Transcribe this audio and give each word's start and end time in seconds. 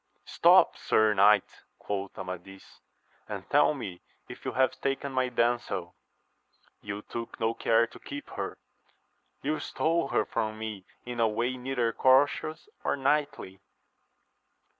Stop, 0.25 0.77
sir 0.77 1.13
knight, 1.13 1.61
quoth 1.77 2.17
Amadis, 2.17 2.81
and 3.29 3.47
tell 3.51 3.75
me 3.75 4.01
if 4.27 4.45
you 4.45 4.53
have 4.53 4.71
taken 4.81 5.11
my 5.11 5.29
damsel?— 5.29 5.93
You 6.81 7.03
took 7.03 7.39
no 7.39 7.53
care 7.53 7.85
to 7.85 7.99
keep 7.99 8.27
her.— 8.31 8.57
^You 9.45 9.61
stole 9.61 10.07
her 10.07 10.25
from 10.25 10.57
me 10.57 10.85
in 11.05 11.19
a 11.19 11.27
way 11.27 11.55
neither 11.55 11.93
courteous 11.93 12.67
nor 12.83 12.97
knightly. 12.97 13.59